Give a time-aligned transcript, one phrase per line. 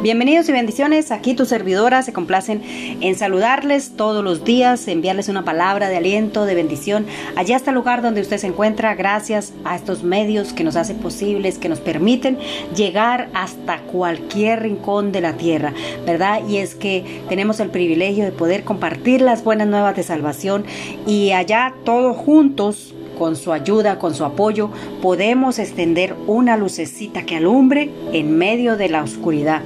[0.00, 1.10] Bienvenidos y bendiciones.
[1.10, 2.62] Aquí tus servidoras se complacen
[3.00, 7.04] en saludarles todos los días, enviarles una palabra de aliento, de bendición.
[7.34, 10.98] Allá está el lugar donde usted se encuentra, gracias a estos medios que nos hacen
[10.98, 12.38] posibles, que nos permiten
[12.76, 15.72] llegar hasta cualquier rincón de la tierra,
[16.06, 16.42] ¿verdad?
[16.48, 20.64] Y es que tenemos el privilegio de poder compartir las buenas nuevas de salvación
[21.08, 24.70] y allá todos juntos con su ayuda, con su apoyo,
[25.02, 29.60] podemos extender una lucecita que alumbre en medio de la oscuridad.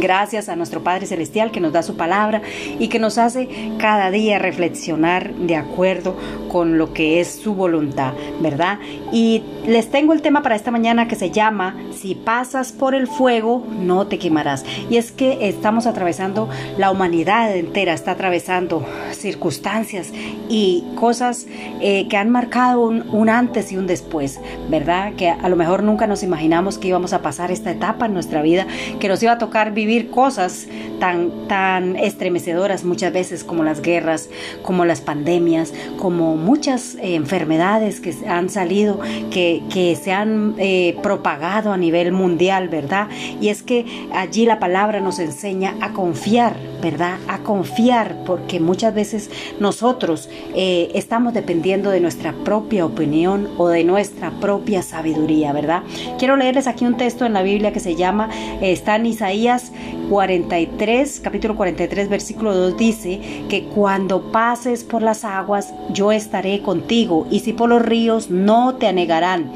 [0.00, 2.42] Gracias a nuestro Padre Celestial que nos da su palabra
[2.78, 3.48] y que nos hace
[3.78, 6.16] cada día reflexionar de acuerdo
[6.50, 8.78] con lo que es su voluntad, ¿verdad?
[9.12, 13.06] Y les tengo el tema para esta mañana que se llama Si pasas por el
[13.06, 14.64] fuego, no te quemarás.
[14.90, 16.48] Y es que estamos atravesando,
[16.78, 20.12] la humanidad entera está atravesando circunstancias
[20.48, 21.46] y cosas
[21.80, 25.14] eh, que han marcado un, un antes y un después, ¿verdad?
[25.14, 28.42] Que a lo mejor nunca nos imaginamos que íbamos a pasar esta etapa en nuestra
[28.42, 28.66] vida,
[28.98, 30.68] que nos iba a tocar vivir cosas
[31.00, 34.30] tan, tan estremecedoras muchas veces como las guerras,
[34.62, 40.96] como las pandemias, como muchas eh, enfermedades que han salido, que, que se han eh,
[41.02, 43.08] propagado a nivel mundial, ¿verdad?
[43.40, 43.84] Y es que
[44.14, 47.18] allí la palabra nos enseña a confiar, ¿verdad?
[47.26, 53.82] A confiar, porque muchas veces nosotros eh, estamos dependiendo de nuestra propia opinión o de
[53.82, 55.82] nuestra propia sabiduría, ¿verdad?
[56.18, 59.71] Quiero leerles aquí un texto en la Biblia que se llama, está en Isaías
[60.08, 67.26] 43, capítulo 43, versículo 2 dice que cuando pases por las aguas, yo estaré contigo,
[67.30, 69.52] y si por los ríos, no te anegarán.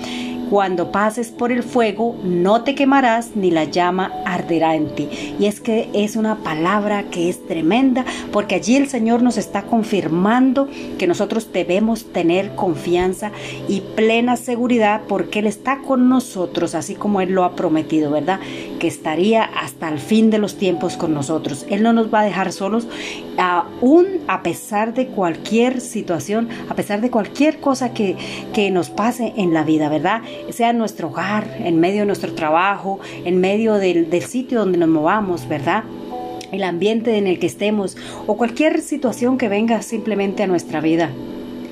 [0.50, 5.08] Cuando pases por el fuego, no te quemarás, ni la llama arderá en ti.
[5.40, 9.62] Y es que es una palabra que es tremenda, porque allí el Señor nos está
[9.62, 13.32] confirmando que nosotros debemos tener confianza
[13.68, 18.38] y plena seguridad, porque Él está con nosotros, así como Él lo ha prometido, ¿verdad?
[18.78, 21.66] Que estaría hasta el fin de los tiempos con nosotros.
[21.68, 22.86] Él no nos va a dejar solos,
[23.36, 28.16] aún a pesar de cualquier situación, a pesar de cualquier cosa que,
[28.52, 30.22] que nos pase en la vida, ¿verdad?
[30.50, 34.78] Sea en nuestro hogar, en medio de nuestro trabajo, en medio del, del sitio donde
[34.78, 35.84] nos movamos, ¿verdad?
[36.52, 41.10] El ambiente en el que estemos o cualquier situación que venga simplemente a nuestra vida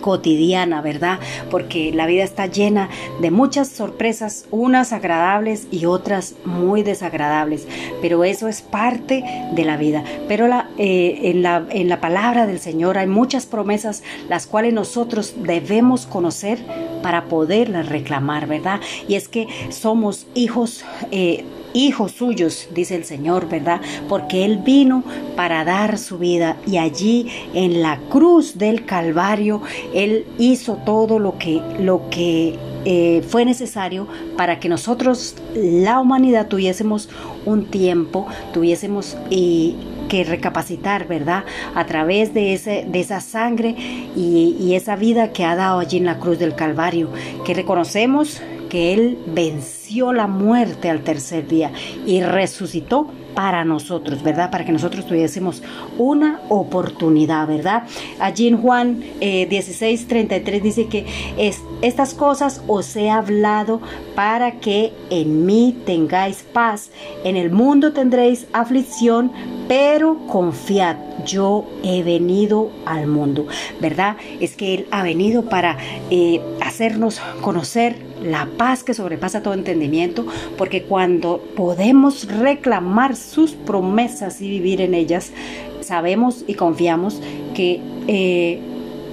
[0.04, 1.18] cotidiana, ¿verdad?
[1.50, 2.90] Porque la vida está llena
[3.22, 7.66] de muchas sorpresas, unas agradables y otras muy desagradables,
[8.02, 10.04] pero eso es parte de la vida.
[10.28, 14.72] Pero la, eh, en, la, en la palabra del Señor hay muchas promesas las cuales
[14.72, 16.58] nosotros debemos conocer
[17.02, 18.80] para poderlas reclamar, ¿verdad?
[19.08, 23.80] Y es que somos hijos eh, hijos suyos, dice el Señor, ¿verdad?
[24.08, 25.02] Porque Él vino
[25.36, 29.60] para dar su vida y allí en la cruz del Calvario
[29.92, 32.56] Él hizo todo lo que, lo que
[32.86, 34.06] eh, fue necesario
[34.36, 37.10] para que nosotros, la humanidad, tuviésemos
[37.44, 39.16] un tiempo, tuviésemos...
[39.28, 39.76] y
[40.08, 41.44] que recapacitar, ¿verdad?
[41.74, 43.74] A través de, ese, de esa sangre
[44.16, 47.10] y, y esa vida que ha dado allí en la cruz del Calvario,
[47.44, 51.72] que reconocemos que Él venció la muerte al tercer día
[52.06, 54.50] y resucitó para nosotros, ¿verdad?
[54.50, 55.62] Para que nosotros tuviésemos
[55.98, 57.84] una oportunidad, ¿verdad?
[58.18, 61.06] Allí en Juan eh, 16, 33 dice que
[61.36, 63.80] es, estas cosas os he hablado
[64.14, 66.90] para que en mí tengáis paz.
[67.24, 69.32] En el mundo tendréis aflicción,
[69.68, 70.96] pero confiad,
[71.26, 73.46] yo he venido al mundo,
[73.80, 74.16] ¿verdad?
[74.40, 75.76] Es que Él ha venido para
[76.10, 80.26] eh, hacernos conocer la paz que sobrepasa todo entendimiento,
[80.56, 85.32] porque cuando podemos reclamar sus promesas y vivir en ellas,
[85.80, 87.20] sabemos y confiamos
[87.54, 88.60] que eh,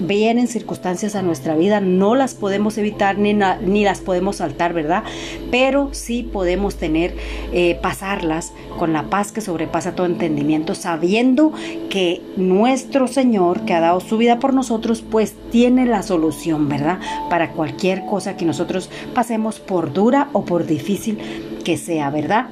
[0.07, 5.03] vienen circunstancias a nuestra vida, no las podemos evitar ni, ni las podemos saltar, ¿verdad?
[5.49, 7.15] Pero sí podemos tener,
[7.53, 11.51] eh, pasarlas con la paz que sobrepasa todo entendimiento, sabiendo
[11.89, 16.99] que nuestro Señor, que ha dado su vida por nosotros, pues tiene la solución, ¿verdad?
[17.29, 21.17] Para cualquier cosa que nosotros pasemos por dura o por difícil
[21.63, 22.47] que sea, ¿verdad?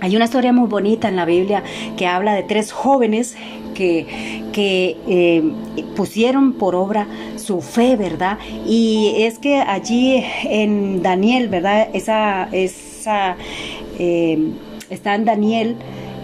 [0.00, 1.62] Hay una historia muy bonita en la Biblia
[1.96, 3.36] que habla de tres jóvenes
[3.74, 5.42] que, que eh,
[5.96, 7.06] pusieron por obra
[7.36, 8.38] su fe, ¿verdad?
[8.66, 11.88] Y es que allí en Daniel, ¿verdad?
[11.92, 13.36] Esa, esa
[13.98, 14.52] eh,
[14.90, 15.76] está en Daniel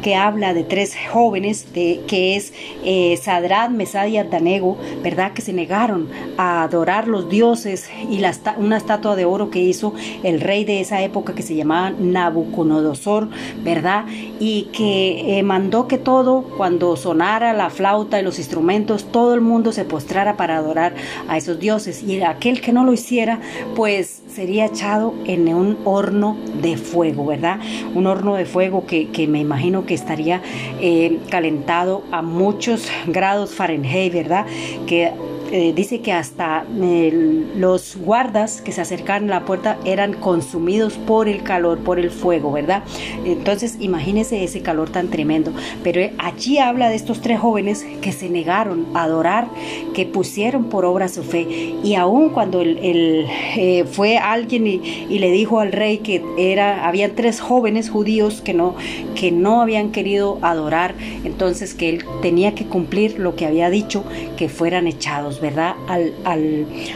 [0.03, 2.53] que habla de tres jóvenes, de, que es
[2.85, 5.33] eh, Sadrat, Mesad y Abdanego, ¿verdad?
[5.33, 9.95] Que se negaron a adorar los dioses y la, una estatua de oro que hizo
[10.23, 13.29] el rey de esa época que se llamaba Nabucodonosor,
[13.63, 14.05] ¿verdad?
[14.41, 19.43] y que eh, mandó que todo, cuando sonara la flauta y los instrumentos, todo el
[19.43, 20.95] mundo se postrara para adorar
[21.29, 22.03] a esos dioses.
[22.03, 23.41] Y aquel que no lo hiciera,
[23.77, 27.61] pues sería echado en un horno de fuego, ¿verdad?
[27.95, 30.41] Un horno de fuego que, me imagino que estaría
[30.81, 34.47] eh, calentado a muchos grados Fahrenheit, ¿verdad?
[34.87, 35.13] Que
[35.53, 40.97] eh, dice que hasta eh, los guardas que se acercaban a la puerta eran consumidos
[40.97, 42.85] por el calor, por el fuego, ¿verdad?
[43.25, 45.53] Entonces imagínese ese calor tan tremendo.
[45.83, 49.49] Pero allí habla de estos tres jóvenes que se negaron a adorar,
[49.95, 51.75] que pusieron por obra su fe.
[51.83, 53.27] Y aún cuando el,
[53.57, 58.55] eh, fue alguien y, le dijo al rey que era, habían tres jóvenes judíos que
[58.55, 58.75] no,
[59.15, 60.95] que no habían querido adorar,
[61.25, 64.05] entonces que él tenía que cumplir lo que había dicho,
[64.37, 65.41] que fueran echados.
[65.41, 65.75] ¿verdad?
[65.89, 66.15] Al,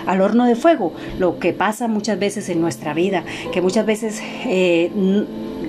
[0.07, 4.23] al, horno de fuego, lo que pasa muchas veces en nuestra vida, que muchas veces
[4.47, 4.91] eh,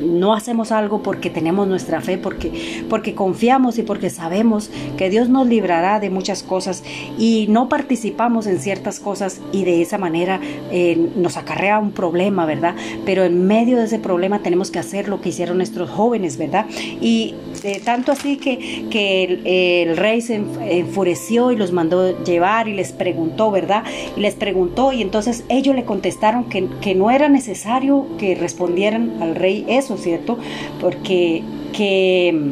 [0.02, 5.30] no hacemos algo porque tenemos nuestra fe, porque, porque confiamos y porque sabemos que Dios
[5.30, 6.84] nos librará de muchas cosas
[7.18, 10.40] y no participamos en ciertas cosas y de esa manera
[10.72, 12.76] eh, nos acarrea un problema, ¿verdad?
[13.06, 16.66] Pero en medio de ese problema tenemos que hacer lo que hicieron nuestros jóvenes, ¿verdad?
[17.02, 17.36] Y
[17.84, 23.52] tanto así que, que el, rey se enfureció y los mandó llevar y les preguntó,
[23.52, 23.84] ¿verdad?
[24.16, 29.22] Y les preguntó y entonces ellos le contestaron que, que no era necesario que respondieran
[29.22, 30.38] al rey eso ¿cierto?
[30.80, 32.52] Porque que,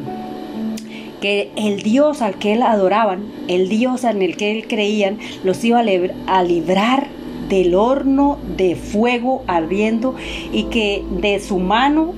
[1.22, 5.64] que el Dios al que él adoraban, el Dios en el que él creían, los
[5.64, 5.80] iba
[6.28, 7.08] a librar
[7.50, 10.16] del horno de fuego ardiendo
[10.52, 12.14] y que de su mano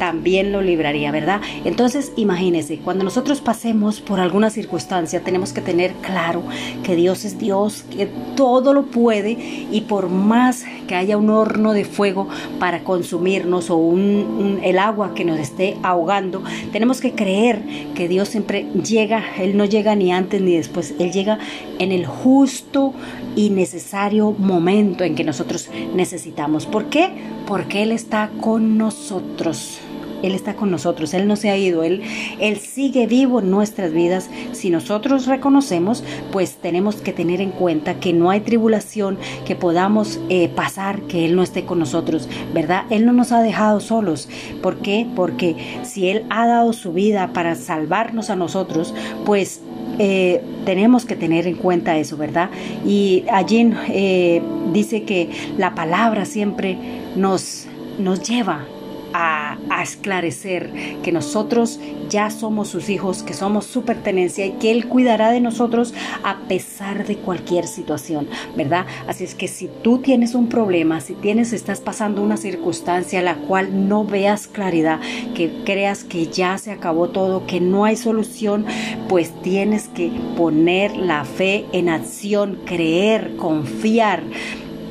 [0.00, 1.42] también lo libraría, ¿verdad?
[1.66, 6.42] Entonces, imagínense, cuando nosotros pasemos por alguna circunstancia, tenemos que tener claro
[6.82, 9.32] que Dios es Dios, que todo lo puede
[9.70, 15.12] y por más que haya un horno de fuego para consumirnos o un, el agua
[15.14, 16.42] que nos esté ahogando,
[16.72, 17.60] tenemos que creer
[17.94, 21.38] que Dios siempre llega, Él no llega ni antes ni después, Él llega
[21.78, 22.94] en el justo
[23.36, 26.64] y necesario momento en que nosotros necesitamos.
[26.64, 27.10] ¿Por qué?
[27.46, 29.80] Porque Él está con nosotros.
[30.22, 32.02] Él está con nosotros, Él no se ha ido, Él,
[32.40, 34.30] Él sigue vivo en nuestras vidas.
[34.52, 40.20] Si nosotros reconocemos, pues tenemos que tener en cuenta que no hay tribulación que podamos
[40.28, 42.84] eh, pasar que Él no esté con nosotros, ¿verdad?
[42.90, 44.28] Él no nos ha dejado solos.
[44.62, 45.06] ¿Por qué?
[45.14, 48.94] Porque si Él ha dado su vida para salvarnos a nosotros,
[49.24, 49.60] pues
[49.98, 52.50] eh, tenemos que tener en cuenta eso, ¿verdad?
[52.86, 54.42] Y allí eh,
[54.72, 56.78] dice que la palabra siempre
[57.16, 57.66] nos,
[57.98, 58.64] nos lleva
[59.12, 60.70] a, esclarecer
[61.02, 61.80] que nosotros
[62.10, 66.36] ya somos sus hijos, que somos su pertenencia y que Él cuidará de nosotros a
[66.48, 68.84] pesar de cualquier situación, ¿verdad?
[69.08, 73.22] Así es que si tú tienes un problema, si tienes, estás pasando una circunstancia a
[73.22, 75.00] la cual no veas claridad,
[75.34, 78.66] que creas que ya se acabó todo, que no hay solución,
[79.08, 84.22] pues tienes que poner la fe en acción, creer, confiar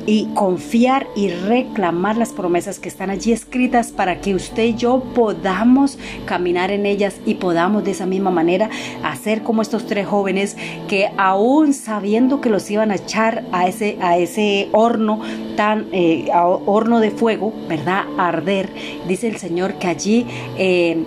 [0.06, 5.02] y confiar y reclamar las promesas que están allí escritas para que usted y yo
[5.14, 8.70] podamos caminar en ellas y podamos de esa misma manera
[9.02, 10.56] hacer como estos tres jóvenes
[10.88, 15.20] que aún sabiendo que los iban a echar a ese, a ese horno
[15.56, 18.04] tan eh, horno de fuego, ¿verdad?
[18.18, 18.70] arder,
[19.06, 20.26] dice el Señor que allí
[20.56, 21.04] eh,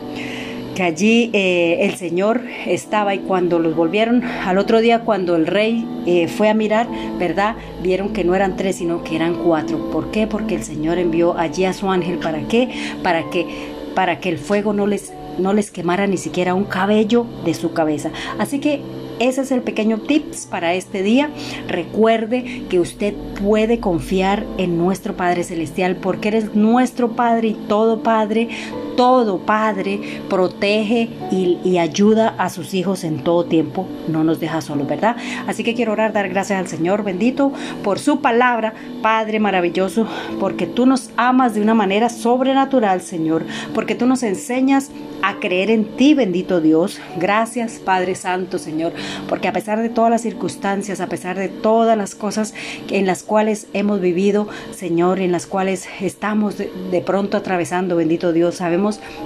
[0.76, 5.48] que allí eh, el Señor estaba y cuando los volvieron al otro día, cuando el
[5.48, 6.88] rey eh, fue a mirar,
[7.20, 7.56] ¿verdad?
[7.82, 9.92] Vieron que no eran tres, sino que eran cuatro.
[9.92, 10.28] ¿Por qué?
[10.28, 12.18] Porque el Señor envió allí a su ángel.
[12.18, 12.70] ¿Para qué?
[13.04, 13.46] Para que,
[13.96, 17.74] para que el fuego no les, no les quemara ni siquiera un cabello de su
[17.74, 18.12] cabeza.
[18.40, 18.82] Así que
[19.20, 21.30] ese es el pequeño tips para este día.
[21.68, 28.02] Recuerde que usted puede confiar en nuestro Padre Celestial porque eres nuestro Padre y todo
[28.02, 28.50] Padre
[28.96, 34.88] todo Padre protege y, ayuda a sus hijos en todo tiempo, no nos deja solos,
[34.88, 35.18] ¿verdad?
[35.48, 37.52] Así que quiero orar, dar gracias al Señor bendito
[37.84, 40.08] por su palabra, Padre maravilloso,
[40.40, 44.92] porque tú nos amas de una manera sobrenatural, Señor, porque tú nos enseñas
[45.24, 47.00] a creer en ti, bendito Dios.
[47.18, 48.92] Gracias, Padre Santo, Señor,
[49.30, 52.54] porque a pesar de todas las circunstancias, a pesar de todas las cosas
[52.90, 58.34] en las cuales hemos vivido, Señor, en las cuales estamos de, de pronto atravesando, bendito
[58.34, 58.60] Dios,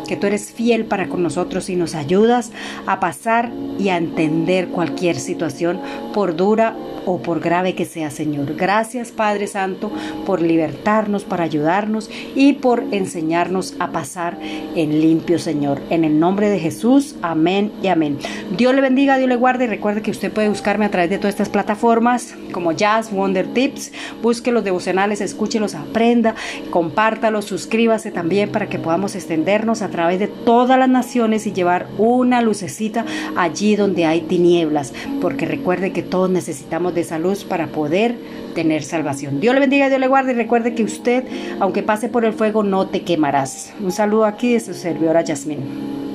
[0.08, 2.52] que tú eres fiel para con nosotros y nos ayudas
[2.86, 5.80] a pasar y a entender cualquier situación,
[6.14, 6.76] por dura
[7.08, 8.56] o por grave que sea, Señor.
[8.56, 9.92] Gracias, Padre Santo,
[10.26, 14.38] por libertarnos, para ayudarnos y por enseñarnos a pasar
[14.76, 15.82] en limpio, Señor.
[15.90, 18.18] En el nombre de Jesús, amén y amén.
[18.58, 21.18] Dios le bendiga, Dios le guarde y recuerde que usted puede buscarme a través de
[21.18, 23.94] todas estas plataformas como Jazz Wonder Tips.
[24.22, 26.36] Busque los devocionales, escúchelos, aprenda,
[26.72, 31.88] compártalos, suscríbase también para que podamos extender a través de todas las naciones y llevar
[31.98, 33.06] una lucecita
[33.38, 38.18] allí donde hay tinieblas, porque recuerde que todos necesitamos de esa luz para poder
[38.56, 39.40] tener salvación.
[39.40, 41.24] Dios le bendiga, Dios le guarde y recuerde que usted,
[41.62, 43.74] aunque pase por el fuego, no te quemarás.
[43.80, 46.07] Un saludo aquí de su servidora Yasmín.